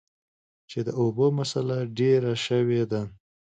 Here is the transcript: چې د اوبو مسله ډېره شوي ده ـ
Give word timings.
چې 0.69 0.79
د 0.87 0.89
اوبو 1.01 1.25
مسله 1.39 1.77
ډېره 1.99 2.33
شوي 2.45 2.81
ده 2.91 3.01
ـ 3.05 3.09